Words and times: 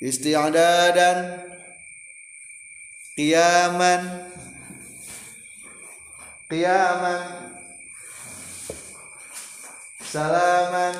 isti'dadan. 0.00 1.40
Qiyaman. 3.16 4.02
Qiyaman. 6.52 7.22
Salaman. 10.04 10.94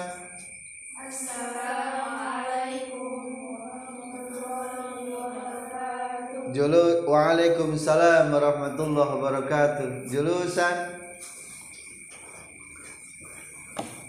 Julu 6.57 7.05
Waalaikumsalam 7.05 8.33
warahmatullahi 8.33 9.11
wabarakatuh. 9.21 10.09
Julusan. 10.09 10.97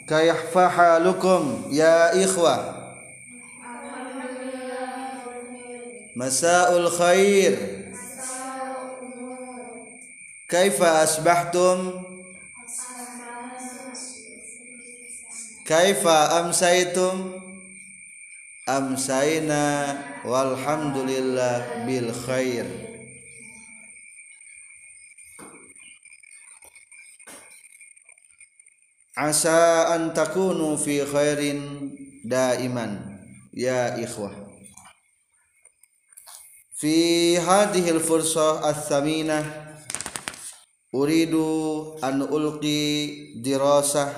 Kayfa 0.07 0.65
halukum 0.71 1.67
ya 1.67 2.15
ikhwah? 2.15 2.76
Masaul 6.17 6.89
khair. 6.89 7.53
Kaifa 10.49 11.05
asbahtum? 11.05 11.93
Kaifa 15.61 16.41
amsaitum? 16.41 17.37
Amsaina 18.65 19.93
walhamdulillah 20.25 21.85
bil 21.85 22.09
khair. 22.09 22.65
Asa 29.13 29.93
an 29.93 30.17
takunu 30.17 30.81
fi 30.81 31.05
khairin 31.05 31.93
daiman 32.25 33.21
ya 33.53 33.93
ikhwah. 34.01 34.46
Fi 36.77 37.33
hadhihi 37.41 37.89
al-fursah 37.89 38.61
ats-tsaminah 38.61 39.41
uridu 40.93 41.97
an 42.05 42.21
ulqi 42.21 43.33
dirasah 43.41 44.13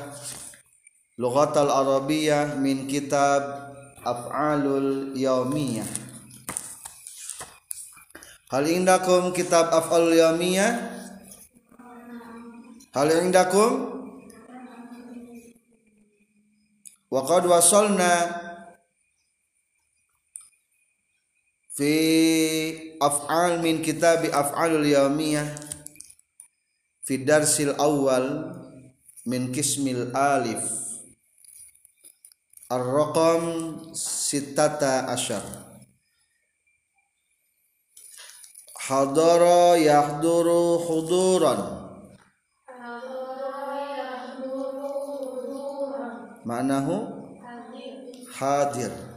lughat 1.15 1.55
al-arabiyyah 1.55 2.59
min 2.59 2.83
kitab 2.83 3.71
af'alul 4.03 5.15
yaumiyah 5.15 5.87
Hal 8.51 8.67
indakum 8.67 9.31
kitab 9.31 9.71
af'alul 9.71 10.19
yaumiyah 10.19 10.99
Hal 12.91 13.23
indakum? 13.23 13.71
Wa 17.07 17.23
qad 17.23 17.47
wasalna 17.47 18.48
fi 21.79 21.95
af'al 22.99 23.63
min 23.63 23.79
kitab 23.79 24.27
af'alul 24.27 24.83
yaumiyah 24.83 25.47
fi 27.07 27.23
darsil 27.23 27.71
awal 27.79 28.51
min 29.23 29.55
kismil 29.55 30.11
alif. 30.11 30.59
Ar-raqam 32.67 33.43
sittata 33.95 35.07
asyar. 35.07 35.41
Hadara 38.75 39.79
yahduru 39.79 40.83
huduran. 40.83 41.61
Ma'nahu? 46.43 46.95
Hadir 48.35 49.08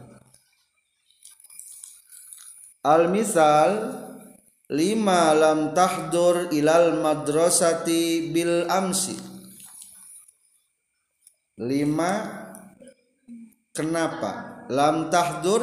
al 2.82 3.06
misal 3.10 3.94
lima 4.66 5.30
lam 5.38 5.70
tahdur 5.70 6.50
ilal 6.50 6.98
madrasati 6.98 8.34
bil 8.34 8.66
amsi. 8.66 9.14
Lima 11.62 12.12
kenapa? 13.70 14.64
Lam 14.66 15.12
tahdur 15.12 15.62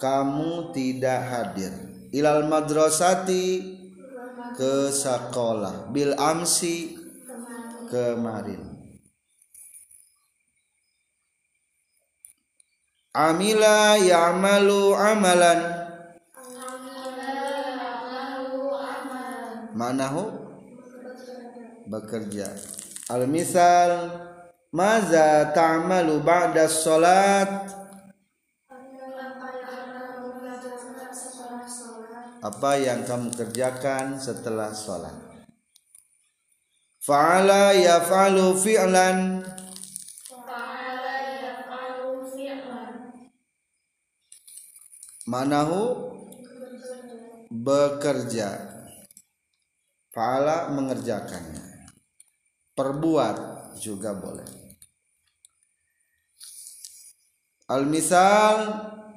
kamu 0.00 0.72
tidak 0.72 1.20
hadir. 1.28 1.72
Ilal 2.14 2.48
madrasati 2.48 3.76
ke 4.56 4.88
sekolah. 4.88 5.92
Bil 5.92 6.16
amsi 6.16 6.96
kemarin. 7.90 8.64
Amila 13.12 13.98
ya'malu 13.98 14.94
amalan 14.94 15.77
manahu? 19.78 20.26
Bekerja. 21.86 22.50
Al 23.08 23.30
misal 23.30 24.10
maza 24.74 25.54
ta'malu 25.54 26.20
ba'da 26.20 26.66
salat 26.66 27.78
apa 32.38 32.70
yang 32.78 33.02
kamu 33.02 33.34
kerjakan 33.34 34.14
setelah 34.20 34.70
sholat 34.70 35.16
fa'ala 37.02 37.74
yaf'alu 37.74 38.54
fi'lan. 38.54 39.42
Manahu? 45.28 46.08
Bekerja 47.52 48.77
fa'ala 50.18 50.74
mengerjakannya. 50.74 51.94
Perbuat 52.74 53.36
juga 53.78 54.18
boleh. 54.18 54.50
Al 57.70 57.86
misal 57.86 58.56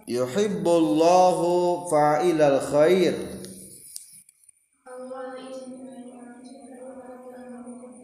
yuhibbullahu 0.06 1.90
fa'ilal 1.90 2.61
khair. 2.69 3.17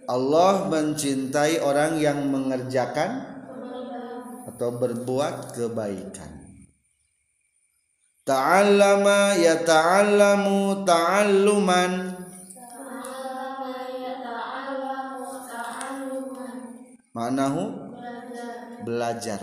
Allah 0.08 0.72
mencintai 0.72 1.62
orang 1.62 2.02
yang 2.02 2.26
mengerjakan 2.34 3.28
atau 4.50 4.70
berbuat 4.74 5.54
kebaikan. 5.54 6.32
Ta'allama 8.24 9.36
yata'allamu 9.36 10.88
ta'alluman 10.88 12.26
manahu? 17.18 17.90
Belajar. 18.86 19.42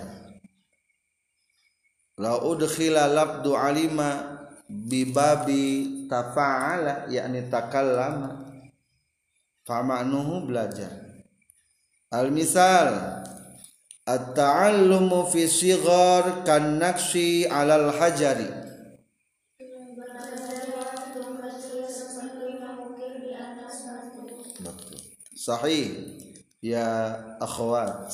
La 2.22 2.38
udkhila 2.38 3.10
labdu 3.10 3.58
alima 3.58 4.38
bibabi 4.70 6.06
tafa'ala 6.06 7.10
yakni 7.10 7.50
takallama. 7.50 8.46
Fama'nuhu 9.66 10.46
belajar. 10.46 10.92
Al 12.14 12.30
misal 12.30 12.94
at-ta'allumu 14.06 15.26
fi 15.26 15.50
sighar 15.50 16.46
kan 16.46 16.78
naqshi 16.78 17.48
'alal 17.50 17.90
hajari. 17.90 18.46
Sahih 25.34 26.13
ya 26.64 27.12
akhwat. 27.44 28.08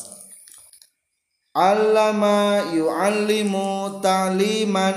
Allama 1.55 2.67
yu'allimu 2.75 4.03
ta'liman. 4.03 4.97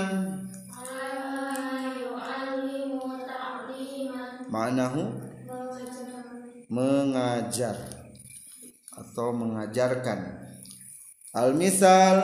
Ma'nahu? 4.50 5.02
Mengajar 6.74 7.78
atau 8.94 9.30
mengajarkan. 9.34 10.42
Al 11.34 11.54
misal 11.54 12.18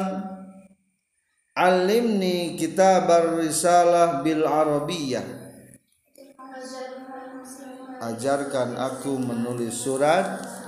alimni 1.53 2.57
kitabar 2.57 3.37
risalah 3.37 4.25
bil 4.25 4.45
arabiyyah. 4.45 5.25
Ajarkan 7.99 8.77
aku 8.77 9.17
menulis 9.17 9.75
surat 9.75 10.58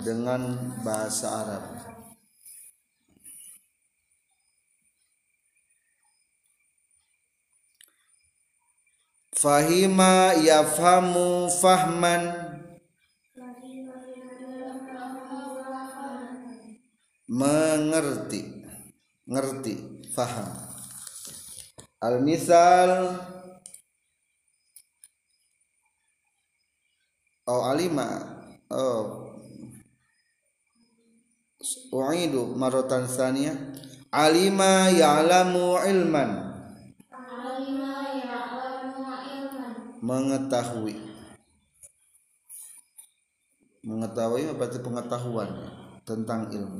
dengan 0.00 0.72
bahasa 0.84 1.26
Arab. 1.44 1.64
Fahima 9.36 10.32
yafhamu 10.40 11.52
fahman. 11.60 12.22
Mengerti 17.26 18.64
ngerti 19.28 19.74
faham. 20.16 20.46
Al-misal. 22.00 23.20
Oh 27.44 27.62
alima. 27.68 28.08
Oh 28.72 29.35
u'idu 31.90 32.54
maratan 32.54 33.06
saniyah 33.10 33.56
alima 34.14 34.88
ya'lamu 34.90 35.76
ilman. 35.82 36.30
Mengetahui. 40.06 40.94
Mengetahui 43.82 44.54
berarti 44.54 44.78
pengetahuan? 44.78 45.50
Tentang 46.06 46.46
ilmu. 46.54 46.78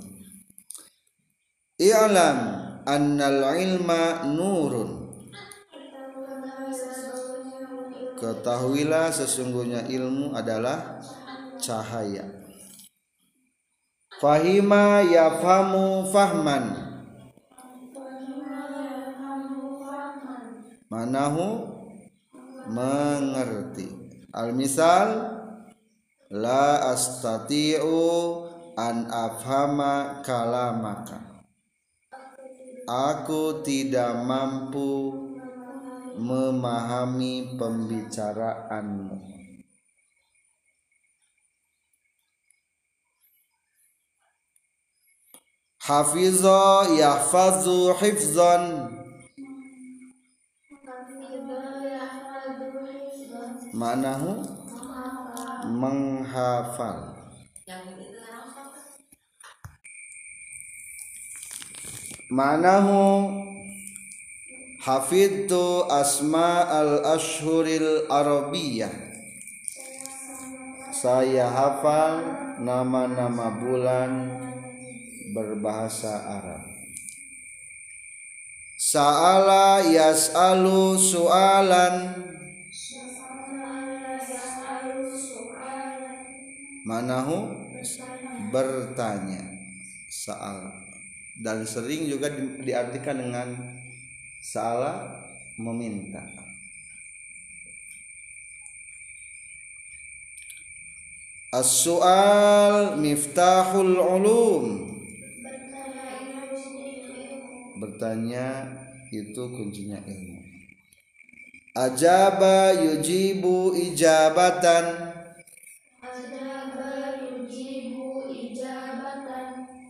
I'lam 1.82 2.38
annal 2.86 3.42
ilma 3.58 4.22
nurun. 4.30 5.10
Ketahuilah 8.16 9.10
sesungguhnya 9.10 9.90
ilmu 9.90 10.32
adalah 10.32 11.02
cahaya 11.58 12.45
fahima 14.20 15.04
yafhamu 15.04 16.08
fahman. 16.08 16.64
Manahu 20.86 21.46
mengerti. 22.70 23.90
Al 24.30 24.54
misal 24.54 25.08
la 26.30 26.94
astati'u 26.94 27.98
an 28.78 29.10
afhama 29.10 30.22
kalamaka. 30.22 31.42
Aku 32.86 33.66
tidak 33.66 34.14
mampu 34.22 35.10
memahami 36.16 37.58
pembicaraanmu 37.58 39.35
hafiza 45.86 46.86
yahfazu 46.98 47.94
hifzan. 47.94 48.90
Manahu? 53.72 54.42
Menghafal. 55.70 57.14
Manahu? 62.30 63.30
Hafidtu 64.82 65.86
asma 65.90 66.66
al 66.66 67.02
ashhuril 67.14 68.10
arabiyah. 68.10 68.90
Saya 70.94 71.46
hafal 71.50 72.22
nama-nama 72.62 73.50
bulan 73.58 74.12
berbahasa 75.36 76.40
Arab. 76.40 76.64
Sa'ala 78.80 79.84
yas'alu 79.84 80.96
su'alan. 80.96 82.24
Manahu 86.86 87.66
bertanya. 88.48 89.42
Sa'al. 90.08 90.72
Dan 91.36 91.68
sering 91.68 92.08
juga 92.08 92.32
di, 92.32 92.64
diartikan 92.64 93.20
dengan 93.20 93.52
Sa'ala 94.40 95.20
meminta. 95.60 96.22
As-su'al 101.50 103.00
miftahul 103.02 103.98
ulum 103.98 104.85
Bertanya 107.96 108.76
itu 109.08 109.40
kuncinya 109.56 109.96
ilmu. 110.04 110.36
Ajaba 111.72 112.76
yujibu 112.76 113.72
ijabatan. 113.72 115.16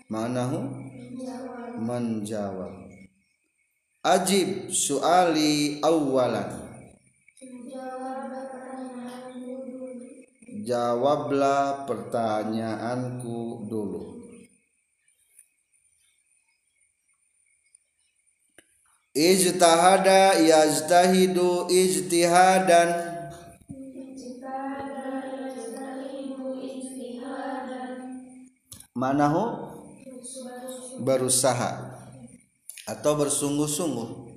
Manahu 0.07 0.87
menjawab. 1.83 2.87
Ajib 4.07 4.71
suali 4.71 5.83
awalan 5.83 6.63
Jawablah 10.63 11.91
pertanyaanku 11.91 13.67
dulu 13.67 14.16
Ijtahada 19.17 20.37
yajtahidu 20.45 21.73
ijtihadan. 21.73 22.91
Manahu 28.93 29.73
berusaha. 31.01 31.97
Atau 32.85 33.17
bersungguh-sungguh. 33.17 34.37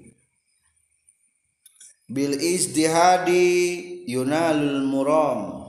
Bil 2.08 2.40
ijtihadi 2.40 3.44
yunalul 4.08 4.88
muram. 4.88 5.60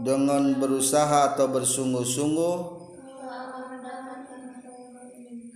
Dengan 0.00 0.56
berusaha 0.56 1.36
atau 1.36 1.52
bersungguh-sungguh 1.52 2.77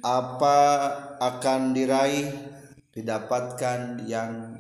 apa 0.02 0.58
akan 1.22 1.70
diraih 1.70 2.26
didapatkan 2.90 4.02
yang 4.04 4.58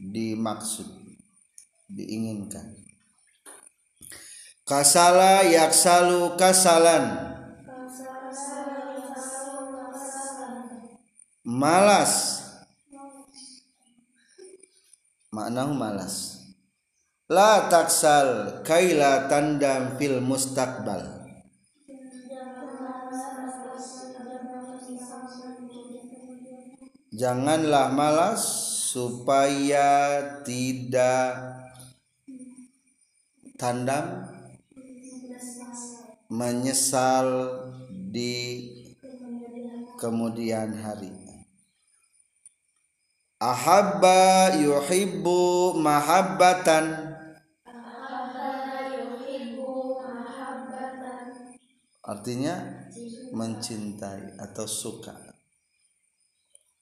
dimaksud 0.00 0.88
diinginkan. 1.92 2.80
Kasala 4.64 5.44
yaksalu 5.44 6.40
kasalan. 6.40 7.28
Malas. 11.44 12.40
Maknahu 15.30 15.72
malas. 15.76 16.40
La 17.30 17.70
taksal 17.70 18.62
kaila 18.66 19.30
tandam 19.30 19.94
fil 19.94 20.18
mustaqbal 20.18 21.19
janganlah 27.10 27.90
malas 27.90 28.42
supaya 28.94 30.22
tidak 30.46 31.34
tandam 33.58 34.30
menyesal 36.30 37.26
di 37.90 38.66
kemudian 39.98 40.78
hari. 40.78 41.10
Ahabba 43.42 44.54
yuhibbu 44.54 45.74
mahabbatan. 45.78 47.10
Artinya 52.00 52.58
mencintai 53.30 54.34
atau 54.34 54.66
suka 54.66 55.29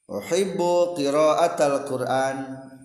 uhibbu 0.08 0.96
qiraatal 0.96 1.84
quran. 1.84 2.36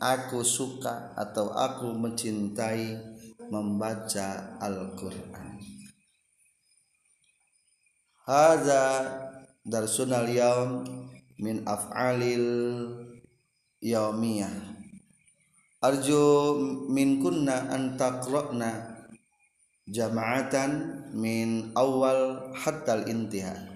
Aku 0.04 0.44
suka 0.44 1.16
atau 1.16 1.56
aku 1.56 1.96
mencintai 1.96 3.00
membaca 3.48 4.60
Al-Qur'an. 4.60 5.56
Hadza 8.28 8.84
darsunal 9.64 10.28
yaum 10.28 10.84
min 11.40 11.64
af'alil 11.64 12.52
yaumiyah. 13.80 14.52
Arju 15.80 16.60
min 16.92 17.24
kunna 17.24 17.72
an 17.72 17.96
taqra'na 17.96 19.00
jama'atan 19.88 20.72
min 21.16 21.72
awal 21.80 22.52
hatta 22.60 23.00
al-intiha 23.00 23.73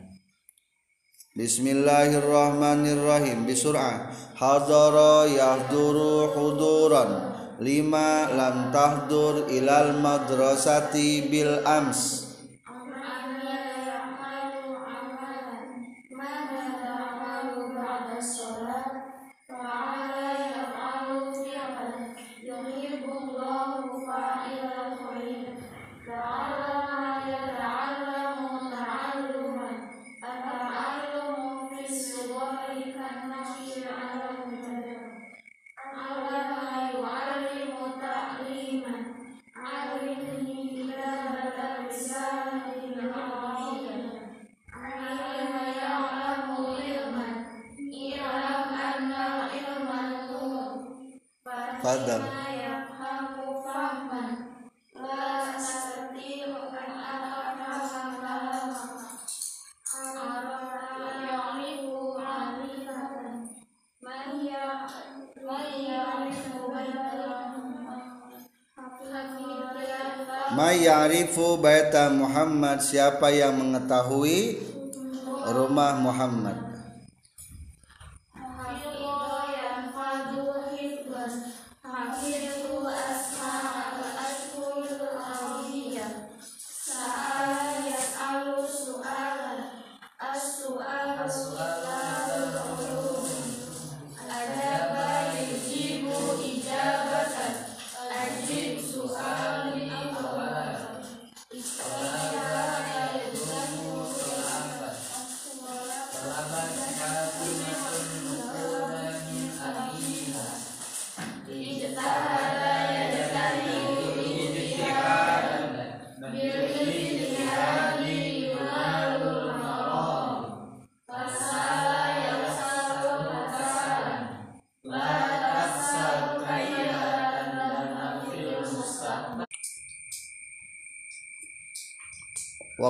Bismillahirrahmanirrahim 1.37 3.45
bisur'ah 3.45 4.09
hadara 4.33 5.29
yahduru 5.29 6.33
huduran 6.33 7.29
lima 7.61 8.25
lam 8.33 8.73
tahdur 8.73 9.45
ilal 9.45 10.01
madrasati 10.01 11.29
bil 11.29 11.61
ams 11.61 12.26
Mayarifu 70.57 71.61
baita 71.61 72.09
Muhammad. 72.09 72.81
Siapa 72.81 73.29
yang 73.29 73.61
mengetahui 73.61 74.57
rumah 75.53 76.01
Muhammad 76.01 76.76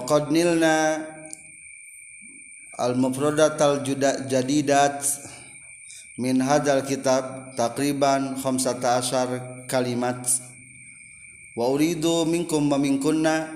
wa 0.07 0.15
qad 0.15 0.31
nilna 0.31 1.03
al 2.79 2.95
mufradat 2.95 3.59
al 3.59 3.83
jadidat 4.31 5.03
min 6.15 6.39
hadal 6.39 6.79
kitab 6.87 7.51
takriban 7.59 8.39
15 8.39 9.67
kalimat. 9.67 10.23
Wa 11.59 11.67
uridu 11.75 12.23
minkum 12.23 12.71
wa 12.71 12.79
minkunna 12.79 13.51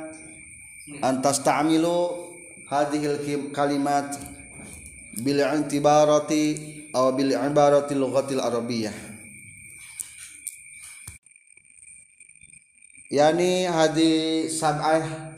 an 1.00 1.24
tasta'milu 1.24 2.20
hadhil 2.68 3.48
kalimat 3.56 4.12
bil 5.24 5.40
intibarati 5.40 6.44
aw 6.92 7.16
bil 7.16 7.32
ibarati 7.32 7.96
lughatil 7.96 8.44
arabiyyah. 8.44 8.96
Yani 13.08 13.72
hadi 13.72 14.48
sab'ah 14.52 15.31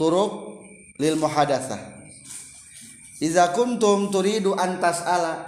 turuk 0.00 0.64
lil 0.96 1.20
muhadatsah. 1.20 2.00
Iza 3.20 3.52
kuntum 3.52 4.08
turidu 4.08 4.56
an 4.56 4.80
tas'ala 4.80 5.44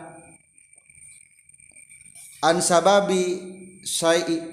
an 2.45 2.61
sababi 2.61 3.41
syai'i 3.81 4.45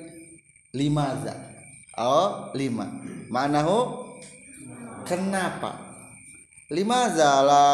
limaza. 0.72 1.36
Oh 2.00 2.56
lima. 2.56 2.88
Manahu? 3.28 4.08
Kenapa? 5.04 5.76
Limaza 6.72 7.44
la 7.44 7.66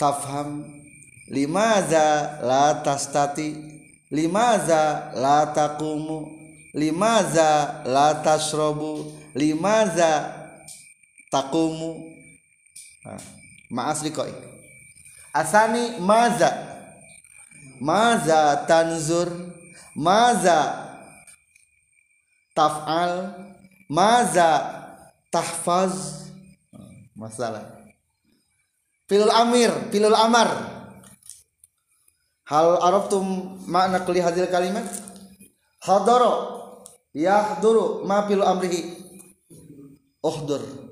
tafham. 0.00 0.64
Limaza 1.28 2.40
la 2.40 2.80
tastati. 2.80 3.52
Limaza 4.08 5.12
la 5.12 5.52
taqumu. 5.52 6.24
Limaza 6.72 7.84
la 7.84 8.24
tashrabu. 8.24 9.12
Limaza 9.36 10.39
takumu 11.30 12.10
ma 13.70 13.88
asli 13.88 14.10
koi. 14.10 14.34
Asani 15.30 16.02
maza? 16.02 16.50
Maza 17.80 18.66
tanzur? 18.66 19.30
Maza 19.94 20.58
taf'al? 22.52 23.30
Maza 23.88 24.50
tahfaz? 25.30 26.26
Masalah. 27.14 27.62
Pilul 29.06 29.30
amir 29.30 29.70
pilul 29.94 30.18
amar. 30.18 30.50
Hal 32.50 32.82
arabtum 32.82 33.54
makna 33.70 34.02
kulli 34.02 34.18
hadil 34.18 34.50
kalimat? 34.50 34.86
Hadara 35.78 36.58
yahduru 37.14 38.02
ma 38.02 38.26
pilul 38.26 38.46
amrihi. 38.46 38.98
Uhdur 40.20 40.89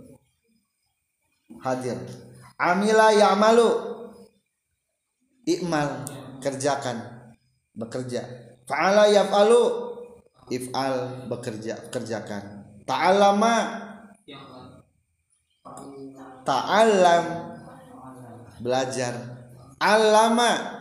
hadir. 1.62 1.98
Amila 2.58 3.14
ya'malu. 3.14 3.70
Ikmal 5.46 6.04
kerjakan. 6.42 6.98
Bekerja. 7.74 8.22
Fa'ala 8.66 9.08
yaf'alu. 9.08 9.62
If'al. 10.50 11.26
Bekerja. 11.30 11.78
Kerjakan. 11.88 12.66
Ta'allama. 12.84 13.56
Ta'allam. 16.44 17.24
Belajar. 18.58 19.14
Alama 19.78 20.78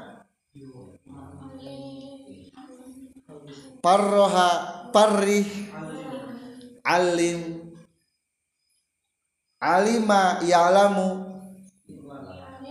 parroha 3.82 4.50
parrih 4.92 5.46
alim 6.84 7.67
alima 9.62 10.42
ya'lamu. 10.46 11.26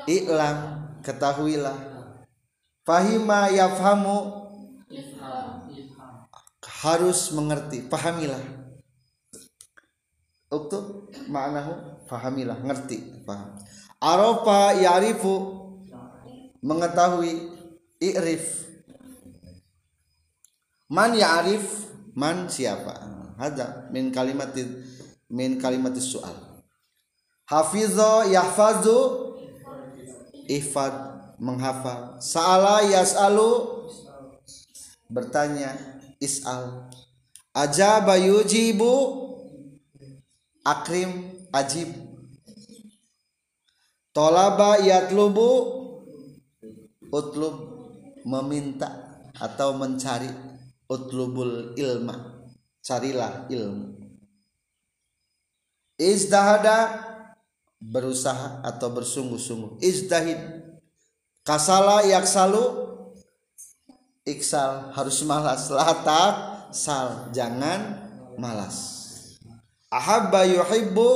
I'lam 0.07 0.59
ketahuilah. 1.03 1.77
Fahima 2.87 3.51
yafhamu. 3.51 4.47
Harus 6.67 7.35
mengerti 7.35 7.83
pahamilah 7.89 8.39
uktub 10.47 11.11
maknahu 11.27 12.07
fahamilah 12.07 12.55
ngerti 12.63 13.27
paham 13.27 13.59
arafa 13.99 14.79
ya'rifu 14.79 15.35
mengetahui 16.63 17.51
i'rif. 18.03 18.67
Man 20.87 21.19
ya'rif 21.19 21.91
man 22.15 22.47
siapa? 22.47 22.95
Hada 23.37 23.91
min 23.93 24.15
kalimat 24.15 24.55
min 25.29 25.59
kalimat 25.61 25.93
soal 25.99 26.46
hafizo 27.47 28.27
yahfazu 28.31 28.99
ifad 30.51 30.95
menghafal. 31.39 32.19
Sa'ala 32.19 32.83
yas'alu 32.87 33.51
bertanya 35.11 35.75
is'al. 36.19 36.91
Ajaba 37.55 38.19
yujibu 38.21 38.93
akrim 40.67 41.33
ajib. 41.55 41.89
Tolaba 44.13 44.81
yatlubu 44.81 45.49
utlub 47.13 47.57
meminta 48.25 48.89
atau 49.37 49.77
mencari 49.77 50.29
utlubul 50.89 51.77
ilma. 51.77 52.45
Carilah 52.81 53.51
ilmu. 53.51 53.99
Izdahada 55.97 57.16
berusaha 57.81 58.65
atau 58.65 58.89
bersungguh-sungguh. 58.93 59.81
Izdahid 59.85 60.41
kasala 61.45 62.05
yaksalu. 62.09 62.89
Iksal. 64.27 64.91
Harus 64.97 65.23
malas. 65.23 65.71
Latak. 65.71 66.35
Sal. 66.75 67.31
Jangan 67.31 68.11
malas. 68.41 69.05
Ahabba 69.93 70.43
yuhibbu 70.49 71.09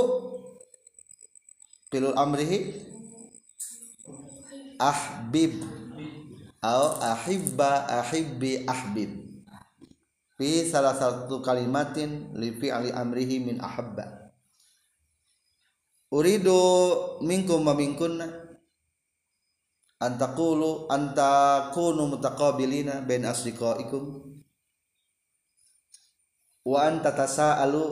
pilul 1.91 2.15
amrihi. 2.15 2.87
Ahbib. 4.79 5.61
Atau 6.61 7.01
ahibba 7.01 7.89
ahibbi 7.89 8.69
ahbib. 8.69 9.17
Fi 10.37 10.69
salah 10.69 10.93
satu 10.93 11.41
kalimatin 11.41 12.37
li 12.37 12.53
fi'li 12.53 12.93
amrihi 12.93 13.41
min 13.41 13.57
ahabba 13.61 14.20
uridu 16.11 16.59
minkum 17.23 17.63
wa 17.63 17.75
minkunna 17.75 18.27
antakulu 20.03 20.91
antakunu 20.91 22.11
mutaqabilina 22.11 23.07
bain 23.07 23.25
asdiqaikum 23.25 24.05
wa 26.67 26.79
anta 26.83 27.15
tasaalu 27.15 27.83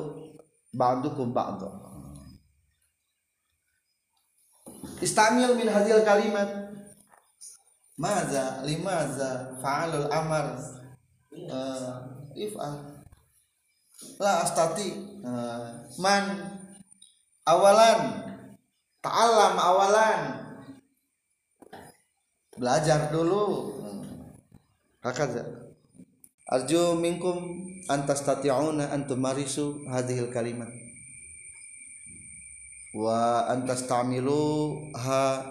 ba'dukum 0.75 1.31
ba'dha 1.31 1.89
istamil 5.03 5.55
min 5.55 5.69
hadhil 5.69 6.03
kalimat. 6.03 6.49
Maza 7.99 8.63
limaza 8.63 9.59
fa'alul 9.59 10.07
amar. 10.07 10.55
Uh, 11.35 11.99
if'al. 12.39 13.03
La 14.23 14.47
astati 14.47 14.95
uh, 15.27 15.83
man 15.99 16.58
awalan. 17.49 18.01
Ta'allam 19.01 19.55
awalan. 19.57 20.21
Belajar 22.59 23.09
dulu. 23.09 23.73
Hakaza 24.99 25.69
arju 26.49 26.97
minkum 26.97 27.69
antas 27.93 28.25
tati'una 28.25 28.89
antum 28.89 29.21
marisu 29.21 29.85
hadhil 29.85 30.33
kalimat. 30.33 30.73
Wa 32.97 33.45
antas 33.53 33.85
ta'milu 33.85 34.89
ha 34.97 35.45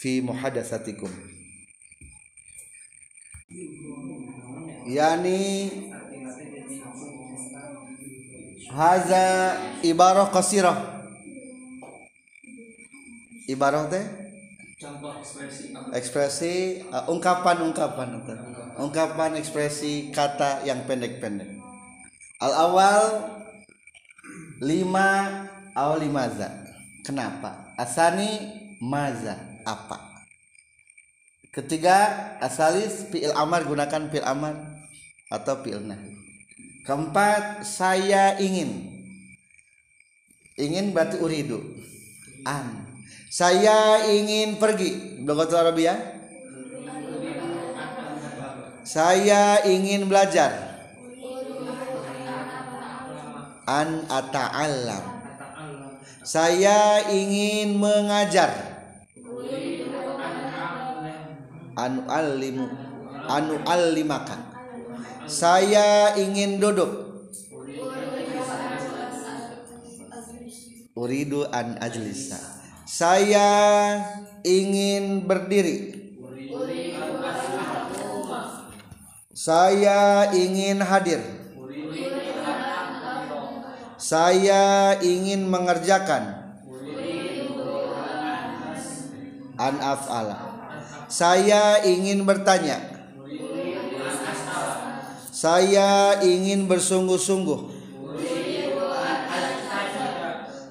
fi 0.00 0.24
muhadatsatikum. 0.24 1.12
Yani 4.88 5.68
haza 8.74 9.58
ibarah 9.82 10.30
qasirah. 10.30 10.78
Ibarah 13.50 13.90
teh? 13.90 14.04
Contoh 14.80 15.12
ekspresi. 15.20 15.76
Apa 15.76 15.92
ekspresi 15.92 16.54
uh, 16.88 17.04
ungkapan 17.12 17.60
ungkapan 17.68 18.08
ungkapan 18.80 19.36
ekspresi 19.36 20.08
kata 20.08 20.64
yang 20.64 20.88
pendek-pendek. 20.88 21.60
Al 22.40 22.52
awal 22.70 23.02
lima 24.64 25.08
awal 25.76 26.00
limaza 26.00 26.48
kenapa? 27.04 27.76
Asani 27.76 28.56
maza 28.80 29.36
apa? 29.68 30.00
Ketiga 31.50 32.38
asalis 32.40 33.10
fi'il 33.10 33.34
amar 33.36 33.66
gunakan 33.66 34.08
fi'il 34.08 34.24
amar 34.24 34.54
atau 35.28 35.60
fi'il 35.60 35.82
nahi 35.82 36.19
keempat 36.84 37.64
saya 37.66 38.36
ingin. 38.40 38.88
Ingin 40.60 40.92
berarti 40.92 41.20
uridu. 41.20 41.60
An. 42.44 42.88
Saya 43.30 44.04
ingin 44.10 44.60
pergi. 44.60 45.22
Logatul 45.24 45.60
Arabia 45.60 46.20
saya 48.90 49.62
ingin 49.70 50.10
belajar. 50.10 50.50
An 53.70 54.02
ata'allam. 54.10 55.04
Saya 56.26 57.06
ingin 57.06 57.78
mengajar. 57.78 58.50
Anu 61.78 62.02
alimu 62.10 62.66
anu 63.30 63.56
alimaka 63.64 64.49
saya 65.26 66.16
ingin 66.16 66.60
duduk. 66.60 67.10
Uridu 70.96 71.48
an 71.48 71.80
ajlisa. 71.80 72.36
Saya 72.84 73.48
ingin 74.44 75.24
berdiri. 75.24 75.96
Saya 79.32 80.28
ingin 80.36 80.84
hadir. 80.84 81.24
Saya 83.96 84.96
ingin 85.00 85.48
mengerjakan. 85.48 86.52
An 89.56 89.74
af'ala. 89.80 90.36
Saya 91.08 91.80
ingin 91.84 92.28
bertanya 92.28 92.99
saya 95.40 96.20
ingin 96.20 96.68
bersungguh-sungguh. 96.68 97.80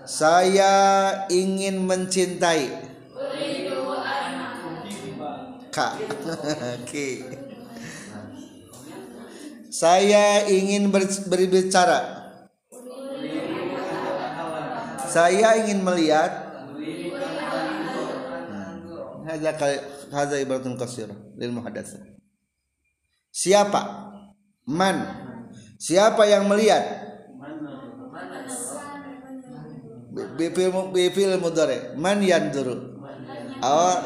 Saya 0.05 0.73
ingin 1.33 1.89
mencintai. 1.89 2.69
Kak. 5.73 5.93
Oke. 6.77 7.09
Saya 9.73 10.45
ingin 10.45 10.93
ber- 10.93 11.25
berbicara. 11.25 12.29
Saya 15.09 15.65
ingin 15.65 15.81
melihat. 15.81 16.45
Hadza 19.29 19.53
hadza 20.09 20.41
ibaratun 20.41 20.73
qasirah 20.73 21.13
lil 21.37 21.53
muhadatsah 21.53 22.01
siapa 23.29 24.08
man. 24.69 24.97
Siapa 25.81 26.29
yang 26.29 26.45
melihat? 26.45 26.85
Bifil 30.93 31.41
mudhari. 31.41 31.97
Man 31.97 32.21
yanduru. 32.21 33.01
Awal 33.59 33.97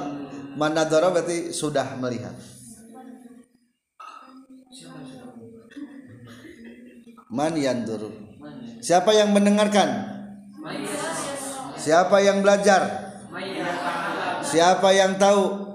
man 0.56 0.72
nadara 0.72 1.12
berarti 1.12 1.52
sudah 1.52 2.00
melihat. 2.00 2.34
Man 7.34 7.54
yanduru. 7.60 8.14
Siapa 8.80 9.12
yang 9.12 9.36
mendengarkan? 9.36 9.90
Siapa 11.76 12.24
yang 12.24 12.40
belajar? 12.40 13.12
Siapa 14.46 14.88
yang 14.96 15.20
tahu? 15.20 15.74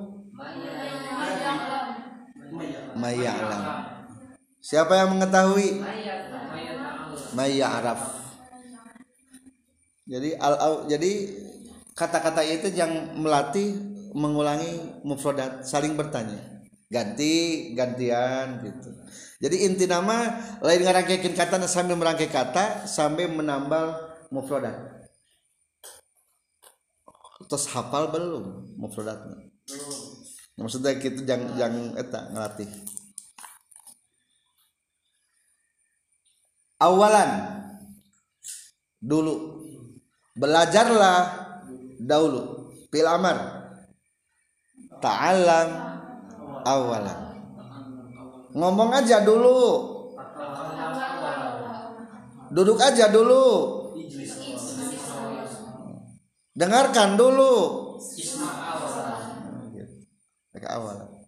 Maya'lam 2.98 3.97
siapa 4.58 4.94
yang 4.98 5.16
mengetahui? 5.16 5.82
Maya'raf 7.28 8.18
jadi 10.08 10.40
al 10.40 10.88
jadi 10.88 11.12
kata-kata 11.92 12.40
itu 12.40 12.72
yang 12.72 13.12
melatih 13.20 13.76
mengulangi 14.16 15.04
mufradat 15.04 15.68
saling 15.68 16.00
bertanya. 16.00 16.64
Ganti 16.88 17.76
gantian 17.76 18.64
gitu. 18.64 18.88
Jadi 19.44 19.68
inti 19.68 19.84
nama 19.84 20.40
lain 20.64 20.80
ngerangkekin 20.80 21.36
kata 21.36 21.60
sambil 21.68 22.00
merangkai 22.00 22.32
kata 22.32 22.88
sambil 22.88 23.28
menambal 23.28 23.92
mufradat. 24.32 25.04
Terus 27.44 27.68
hafal 27.68 28.08
belum 28.08 28.80
mufradatnya? 28.80 29.52
Maksudnya 30.56 30.96
gitu 30.96 31.28
jangan 31.28 31.52
jangan 31.60 31.84
eta 32.00 32.20
ngelatih 32.32 32.68
awalan. 36.80 37.30
Dulu. 38.98 39.34
Belajarlah 40.38 41.18
dahulu. 42.02 42.72
Pil 42.88 43.06
amar. 43.06 43.36
Ta'alam 44.98 45.68
awalan. 46.66 47.20
Ngomong 48.54 48.90
aja 48.94 49.22
dulu. 49.22 49.58
Duduk 52.50 52.80
aja 52.80 53.12
dulu. 53.12 53.46
Dengarkan 56.58 57.14
dulu. 57.14 57.54
Mereka 60.50 60.74
awal 60.74 61.18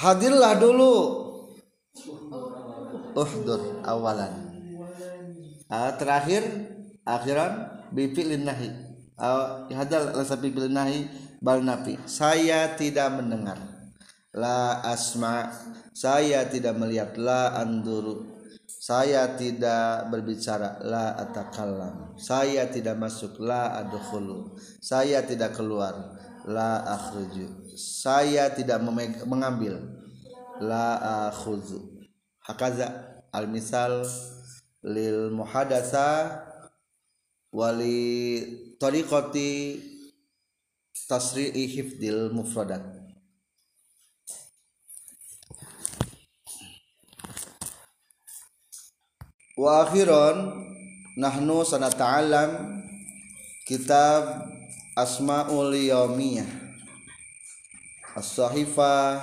hadirlah 0.00 0.56
dulu 0.56 0.94
uhdur 3.14 3.82
awalan. 3.84 4.50
Ah, 5.70 5.94
terakhir 5.94 6.42
akhiran 7.06 7.86
bifilin 7.94 8.42
nahi 8.42 8.90
Ah, 9.20 9.68
hadal 9.68 10.16
lasa 10.16 10.40
bifilin 10.40 10.72
nahi 10.72 11.04
bal 11.44 11.60
nafi. 11.60 12.00
Saya 12.08 12.72
tidak 12.72 13.20
mendengar. 13.20 13.60
La 14.32 14.80
asma. 14.80 15.52
Saya 15.92 16.48
tidak 16.48 16.80
melihat. 16.80 17.20
La 17.20 17.52
anduru. 17.60 18.24
Saya 18.64 19.36
tidak 19.36 20.08
berbicara. 20.08 20.80
La 20.80 21.20
atakallam. 21.20 22.16
Saya 22.16 22.64
tidak 22.72 22.96
masuk. 22.96 23.44
La 23.44 23.76
adkhulu. 23.76 24.56
Saya 24.80 25.20
tidak 25.20 25.52
keluar. 25.52 26.16
La 26.48 26.80
akhruju. 26.80 27.76
Saya 27.76 28.48
tidak 28.56 28.80
mengambil. 29.28 29.84
La 30.64 30.96
akhudzu 31.28 31.89
hakaza 32.50 33.22
al 33.30 33.46
misal 33.46 34.02
lil 34.82 35.30
muhadatsa 35.30 36.42
wali 37.54 38.42
tariqati 38.82 39.78
tasri'i 41.06 41.70
hifdil 41.70 42.34
mufradat. 42.34 42.82
Wa 49.54 49.86
akhiran 49.86 50.50
nahnu 51.20 51.62
sanata'allam 51.62 52.82
kitab 53.68 54.50
asmaul 54.98 55.70
yaumiyah 55.76 56.48
as-sahifah 58.16 59.20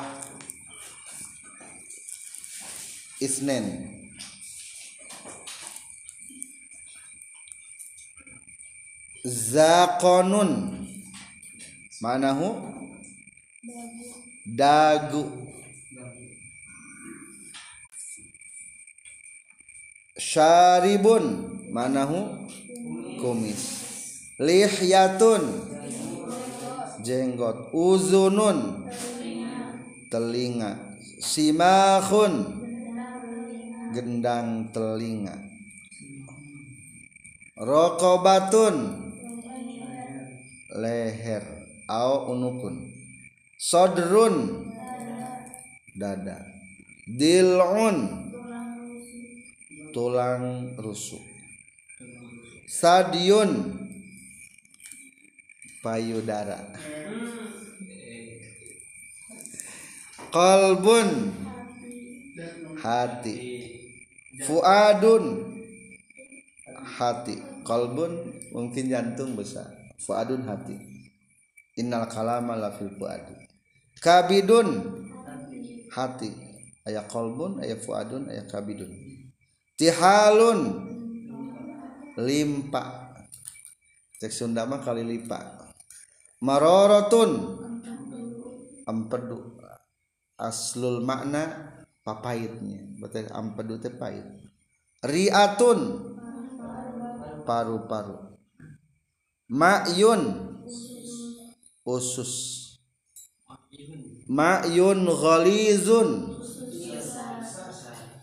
isnen 3.19 3.97
zaqanun 9.25 10.51
manahu 12.01 12.49
dagu. 14.47 15.49
Syaribun. 20.17 21.25
Manahu 21.71 22.47
kumis. 23.21 23.61
Lihyatun. 24.39 25.43
Jenggot. 27.03 27.69
Uzunun. 27.73 28.89
Telinga. 30.09 30.97
Simahun 31.17 32.66
gendang 33.93 34.71
telinga. 34.71 35.35
Rokobatun. 37.57 38.75
Leher. 40.77 41.43
Au 41.87 42.31
unukun. 42.35 42.91
Sodrun. 43.57 44.67
Dada. 45.95 46.37
Dilun. 47.07 48.27
Tulang 49.95 50.77
rusuk. 50.77 51.23
Stadion 52.67 53.73
payudara. 55.81 56.59
Kalbun 60.29 61.31
hati 62.77 63.35
fuadun. 64.45 65.55
Hati. 66.97 67.35
Kalbun 67.65 68.31
mungkin 68.55 68.87
jantung 68.87 69.35
besar 69.35 69.67
fuadun 70.01 70.45
hati. 70.47 70.77
Innal 71.77 72.09
kalama 72.09 72.57
la 72.57 72.73
fil 72.73 72.93
fuadi. 72.95 73.33
Kabidun. 74.01 74.69
Hati. 75.93 76.29
Aya 76.87 77.03
kalbun 77.05 77.59
aya 77.59 77.75
fuadun 77.77 78.29
aya 78.29 78.45
kabidun. 78.45 78.89
Tihalun. 79.77 80.61
Limpa. 82.17 83.13
Cek 84.17 84.33
Sunda 84.33 84.65
mah 84.65 84.81
kali 84.81 85.05
lipa. 85.05 85.69
Marorotun. 86.41 87.31
Ampedu. 88.89 89.59
Aslul 90.37 91.05
makna. 91.05 91.76
Papayitnya 92.07 92.87
berarti 93.03 93.27
ampedu 93.35 93.75
teh 93.83 93.91
pahit. 93.91 94.23
Riatun. 95.03 95.79
Paru-paru. 97.43 98.39
Ma'yun. 99.51 100.23
Usus. 101.83 102.63
Ma'yun 104.31 105.03
ghalizun. 105.03 106.39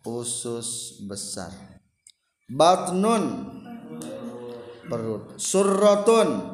Usus 0.04 1.00
besar. 1.04 1.52
Batnun. 2.48 3.24
Perut. 4.88 5.36
Surratun 5.36 6.52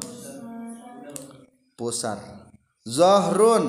pusar. 1.75 2.19
Zahrun 2.87 3.65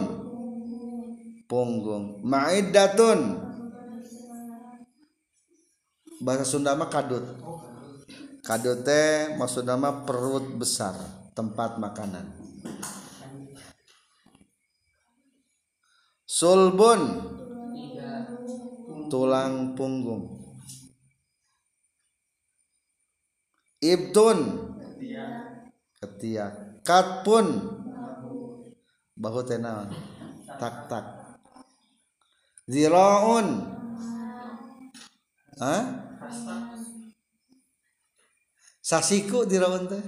punggung. 1.50 2.22
Ma'iddatun 2.22 3.51
bahasa 6.22 6.46
Sunda 6.46 6.78
mah 6.78 6.88
kadut. 6.88 7.26
Kadut 8.46 8.86
teh 8.86 9.34
maksudnya 9.38 9.78
mah 9.78 10.06
perut 10.06 10.46
besar 10.58 10.94
tempat 11.34 11.82
makanan. 11.82 12.30
Sulbun. 16.26 17.02
Tulang 19.12 19.76
punggung. 19.76 20.40
Ibtun. 23.84 24.40
Ketiak. 26.00 26.82
Katpun. 26.82 27.78
Bahu 29.20 29.42
tenal 29.46 29.92
tak 30.58 30.86
tak. 30.90 31.06
Ziraun 32.70 33.66
Hah? 35.62 36.11
Sasiku 38.82 39.46
diraun 39.46 39.88
teh? 39.88 40.04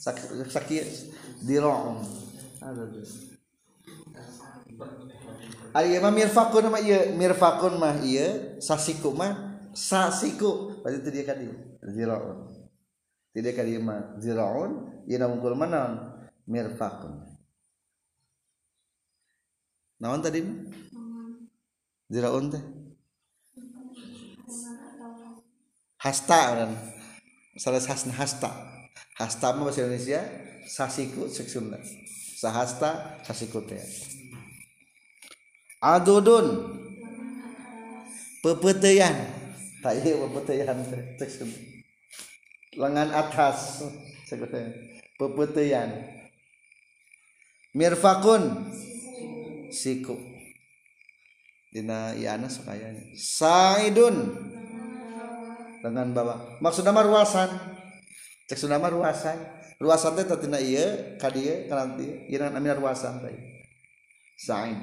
Sak- 0.00 0.32
sakit 0.48 0.86
diraun 1.44 2.00
Ari 5.70 6.02
mah 6.02 6.10
mirfakun 6.10 6.66
mah 6.66 6.82
ieu 6.82 7.14
mirfakun 7.14 7.78
mah 7.78 8.02
ieu 8.02 8.58
sasiku 8.58 9.14
mah 9.14 9.62
sasiku. 9.70 10.82
Berarti 10.82 10.98
itu 10.98 11.08
dia 11.14 11.24
kan 11.28 11.36
dia 11.38 11.54
ziraun 11.94 12.50
tidak 13.30 13.62
kali 13.62 13.78
mah 13.78 14.18
ziraun 14.18 14.90
ieu 15.06 15.20
namungkul 15.20 15.54
mana 15.54 16.10
mirfakun. 16.50 17.22
Naon 20.02 20.24
tadi 20.24 20.42
mah? 20.42 20.58
ziraun 22.10 22.50
teh 22.50 22.79
hasta 26.00 26.56
orang 26.56 26.72
salah 27.60 27.80
hasna 27.80 28.16
hasta. 28.16 28.50
Hasta 29.20 29.52
mah 29.52 29.68
bahasa 29.68 29.84
Indonesia 29.84 30.24
sasiku 30.64 31.28
cek 31.28 31.44
Sunda 31.44 31.76
sahasta 32.40 33.20
sasiku 33.20 33.60
teh 33.68 33.84
adudun 35.84 36.72
pepeteyan. 38.40 39.12
Tak 39.84 39.92
iya 40.00 40.16
pepeteyan 40.24 40.76
Sunda 41.20 41.52
lengan 42.80 43.12
atas 43.12 43.84
teh 44.24 44.64
pepeteyan. 45.20 46.16
Mirfakun. 47.76 48.72
Siku. 49.70 50.18
Dina 51.70 52.18
iana 52.18 52.50
sakayanya 52.50 53.14
saidun 53.14 54.34
dengan 55.80 56.12
bawah 56.12 56.60
maksudnya 56.60 56.92
mah 56.92 57.04
ruasan. 57.04 57.50
Cek 58.46 58.58
Sunda 58.58 58.82
mah 58.82 58.92
ruasan. 58.92 59.38
Ruasan 59.80 60.12
teh 60.12 60.28
tatina 60.28 60.60
ieu 60.60 61.16
ka 61.16 61.32
dieu 61.32 61.64
ka 61.70 61.74
nanti 61.78 62.28
ieu 62.28 62.38
namina 62.42 62.76
ruasan 62.76 63.22
teh. 63.24 63.32
Said 64.36 64.76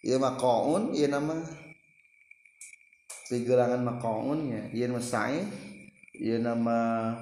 ieu 0.00 0.16
mah 0.16 0.38
qaun 0.40 0.96
ieu 0.96 1.10
nama 1.12 1.36
pigerangan 3.28 3.82
mah 3.84 3.98
qaun 4.00 4.48
nya. 4.48 4.62
Ieu 4.72 4.88
mah 4.88 5.04
said 5.04 5.44
ieu 6.16 6.40
nama 6.40 7.12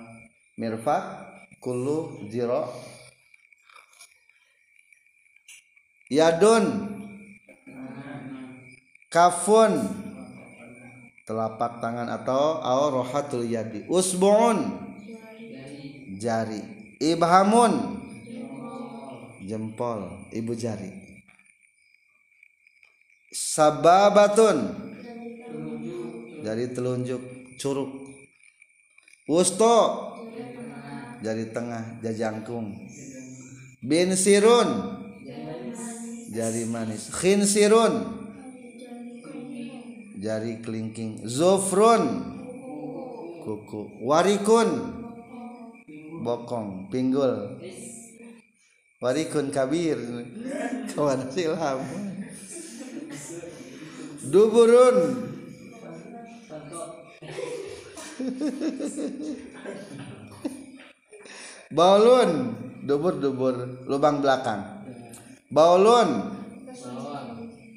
mirfaq 0.54 1.04
kullu 1.58 2.28
zira 2.30 2.70
yadun. 6.06 6.94
Kafun 9.10 10.04
telapak 11.24 11.80
tangan 11.80 12.08
atau 12.08 12.60
aurahatul 12.60 13.44
yadi. 13.44 13.84
Usbuun. 13.90 14.80
Jari. 16.16 16.62
Ibhamun. 17.00 18.00
Jempol. 19.44 20.30
Ibu 20.32 20.52
jari. 20.56 20.88
Sababatun. 23.34 24.58
Jari 26.44 26.64
telunjuk. 26.72 27.22
Curug. 27.60 27.90
Wusto. 29.28 29.76
Jari 31.24 31.50
tengah. 31.50 32.04
Jajangkung 32.04 32.72
bin 33.84 34.16
sirun 34.16 34.96
jari 36.32 36.64
manis. 36.64 37.12
Khinsirun 37.12 38.23
jari 40.24 40.64
kelingking. 40.64 41.28
Zofrun. 41.28 42.32
Kuku. 43.44 44.00
Warikun. 44.00 44.68
Bokong. 46.24 46.88
Pinggul. 46.88 47.60
Warikun 49.04 49.52
kabir. 49.52 50.00
Kawan 50.96 51.28
silham 51.28 51.84
duburun. 54.34 54.98
Baulun. 61.76 62.30
Dubur-dubur 62.84 63.80
lubang 63.88 64.20
belakang. 64.20 64.60
Baulun. 65.48 66.36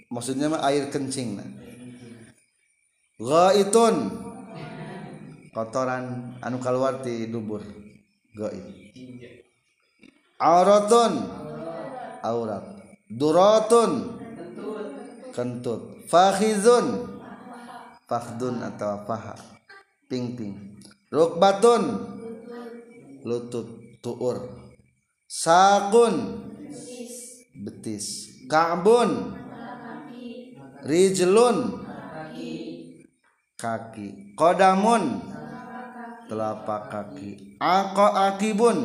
Maksudnya 0.07 0.47
mah 0.51 0.63
air 0.67 0.91
kencing 0.91 1.39
nah. 1.39 1.47
ghaitun. 3.17 3.95
Kotoran 5.53 6.37
anu 6.41 6.57
keluar 6.61 7.01
di 7.01 7.29
dubur. 7.29 7.65
Gait 8.37 8.87
auratun. 10.41 11.13
Aurat. 12.21 12.65
Duratun. 13.09 13.91
Kentut. 15.33 16.07
Fakhizun. 16.09 17.17
Fakhdun 18.07 18.63
atau 18.63 19.03
faha. 19.03 19.35
Ping-ping 20.07 20.79
rukbatun. 21.11 21.83
Lutut. 23.27 23.99
Tuur. 23.99 24.37
Sakun. 25.27 26.47
Betis. 27.57 28.05
Ka'bun. 28.47 29.35
Rijlun. 30.87 31.86
Kaki. 33.57 34.37
Kodamun. 34.37 35.19
Telapak 36.29 36.93
kaki. 36.93 37.57
Ako 37.57 38.07
akibun. 38.13 38.77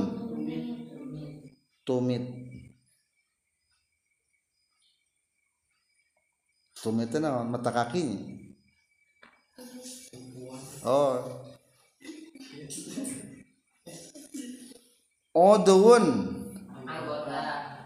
Tumit. 1.84 2.24
Tumit 6.82 7.14
itu 7.14 7.18
mata 7.22 7.70
kakinya. 7.70 8.18
Oh. 10.82 11.14
Odun 15.30 16.04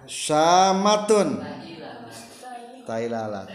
syamatun. 0.08 1.44
Tai 2.86 3.04
lalat 3.10 3.50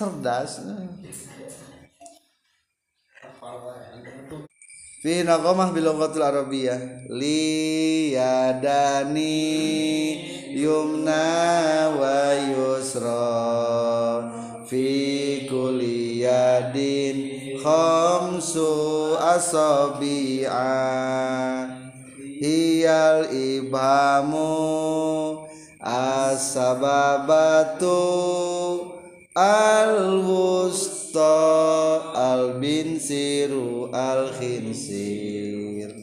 cerdas 0.00 0.64
fi 5.04 5.20
naqamah 5.28 5.76
bil 5.76 5.92
lughatil 5.92 6.24
arabiyyah 6.24 7.12
liyadani 7.12 9.36
yumna 10.56 11.92
wa 12.00 12.32
yusra 12.32 14.24
fi 14.64 15.44
kulli 15.52 16.24
yadin 16.24 17.60
khamsu 17.60 19.20
asabi'a. 19.20 20.80
Hiyal 22.40 23.28
ibhamu 23.36 24.48
asbabatu 25.76 27.92
al 29.34 30.22
wusta 30.26 32.12
al 32.14 32.58
binsiru 32.58 33.90
al 33.94 34.34
khinsir 34.34 35.94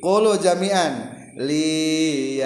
Qulu 0.00 0.38
jami'an 0.40 1.12
liyadani 1.36 2.40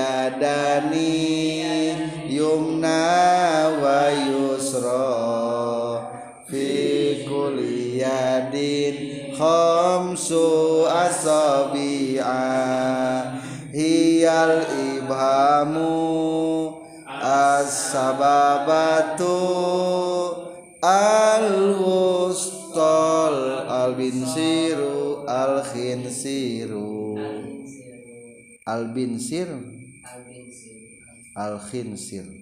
yumna 2.26 3.70
wa 3.78 4.10
yusra 4.10 5.14
fi 6.48 7.22
yadin 8.02 9.30
khamsu 9.36 10.88
asabi'a. 10.90 12.42
Hiyal 13.72 14.68
ibhamu 14.68 16.81
as-sababatu 17.42 19.34
al-wustol 20.82 22.06
al-binsiru 23.66 25.26
al-khinsiru. 25.26 27.18
Al-binsir 28.62 29.48
al-khinsir 31.34 32.41